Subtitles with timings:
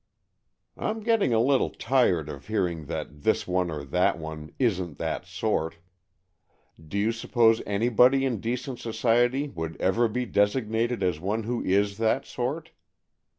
[0.77, 5.27] "I'm getting a little tired of hearing that this one or that one 'isn't that
[5.27, 5.77] sort.'
[6.83, 11.99] Do you suppose anybody in decent society would ever be designated as one who is
[11.99, 12.71] that sort?